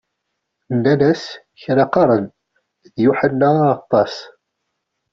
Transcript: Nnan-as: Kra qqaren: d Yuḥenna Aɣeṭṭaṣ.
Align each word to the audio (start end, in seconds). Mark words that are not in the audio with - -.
Nnan-as: 0.75 1.23
Kra 1.61 1.85
qqaren: 1.89 2.25
d 2.93 2.95
Yuḥenna 3.03 3.49
Aɣeṭṭaṣ. 3.63 4.15